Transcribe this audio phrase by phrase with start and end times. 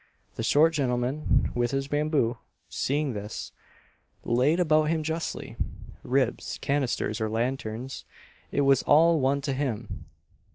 [0.35, 3.51] The short gentleman with his bamboo, seeing this,
[4.25, 5.57] laid about him lustily
[6.01, 8.03] ribs, canisters, or lanterns,
[8.51, 10.05] it was all one to him.